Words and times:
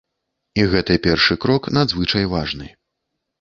І 0.61 0.63
гэты 0.71 0.95
першы 1.07 1.37
крок 1.43 1.69
надзвычай 1.77 2.25
важны. 2.33 2.73